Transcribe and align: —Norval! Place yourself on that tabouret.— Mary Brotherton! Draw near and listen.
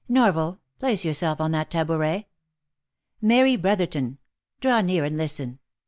—Norval! 0.09 0.59
Place 0.79 1.05
yourself 1.05 1.39
on 1.39 1.51
that 1.51 1.69
tabouret.— 1.69 2.25
Mary 3.31 3.55
Brotherton! 3.55 4.17
Draw 4.59 4.81
near 4.81 5.05
and 5.05 5.15
listen. 5.15 5.59